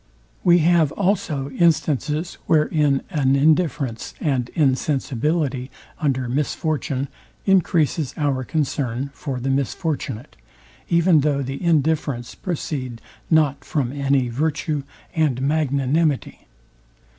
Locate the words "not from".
13.29-13.91